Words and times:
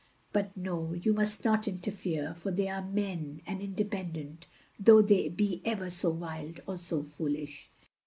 But 0.33 0.57
no, 0.57 0.93
you 0.95 1.13
must 1.13 1.45
not 1.45 1.67
interfere, 1.67 2.33
for 2.33 2.49
they 2.49 2.67
are 2.67 2.81
men, 2.81 3.43
and 3.45 3.61
independent, 3.61 4.47
though 4.79 5.03
they 5.03 5.29
be 5.29 5.61
ever 5.63 5.91
so 5.91 6.09
wild 6.09 6.59
or 6.65 6.79
so 6.79 7.03
foolish. 7.03 7.69